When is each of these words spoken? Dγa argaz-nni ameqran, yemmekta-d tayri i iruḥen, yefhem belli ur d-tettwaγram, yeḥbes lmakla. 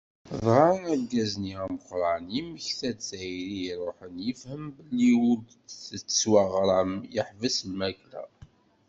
Dγa 0.37 0.63
argaz-nni 0.91 1.55
ameqran, 1.65 2.23
yemmekta-d 2.35 2.99
tayri 3.07 3.49
i 3.59 3.65
iruḥen, 3.71 4.15
yefhem 4.25 4.63
belli 4.75 5.11
ur 5.29 5.37
d-tettwaγram, 5.69 6.91
yeḥbes 7.13 7.57
lmakla. 7.69 8.23